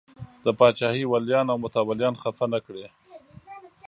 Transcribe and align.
د 0.45 0.47
پاچاهۍ 0.59 1.03
ولیان 1.13 1.45
او 1.51 1.57
متولیان 1.63 2.15
خفه 2.21 2.45
نه 2.53 2.59
کړي. 2.65 2.85